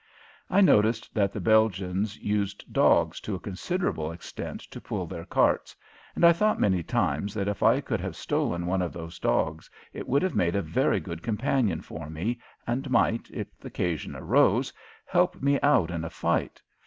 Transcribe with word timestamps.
I 0.49 0.61
noticed 0.61 1.13
that 1.13 1.31
the 1.31 1.39
Belgians 1.39 2.17
used 2.17 2.73
dogs 2.73 3.19
to 3.19 3.35
a 3.35 3.39
considerable 3.39 4.11
extent 4.11 4.61
to 4.71 4.81
pull 4.81 5.05
their 5.05 5.25
carts, 5.25 5.75
and 6.15 6.25
I 6.25 6.33
thought 6.33 6.59
many 6.59 6.81
times 6.81 7.35
that 7.35 7.47
if 7.47 7.61
I 7.61 7.81
could 7.81 7.99
have 7.99 8.15
stolen 8.15 8.65
one 8.65 8.81
of 8.81 8.93
those 8.93 9.19
dogs 9.19 9.69
it 9.93 10.07
would 10.09 10.23
have 10.23 10.33
made 10.35 10.55
a 10.55 10.61
very 10.63 10.99
good 10.99 11.21
companion 11.21 11.81
for 11.81 12.09
me, 12.09 12.39
and 12.65 12.89
might, 12.89 13.29
if 13.29 13.55
the 13.59 13.67
occasion 13.67 14.15
arose, 14.15 14.73
help 15.05 15.39
me 15.39 15.59
out 15.61 15.91
in 15.91 16.03
a 16.03 16.09
fight. 16.09 16.63